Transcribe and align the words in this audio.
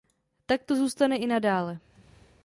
Tak 0.45 0.63
to 0.63 0.75
zůstane 0.75 1.17
i 1.17 1.27
nadále. 1.27 1.79